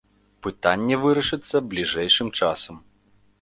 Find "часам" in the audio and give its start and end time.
2.41-2.81